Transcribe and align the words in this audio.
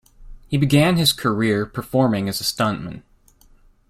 He 0.47 0.57
began 0.57 0.97
his 0.97 1.13
career 1.13 1.67
performing 1.67 2.27
as 2.27 2.41
a 2.41 2.43
stuntman. 2.43 3.03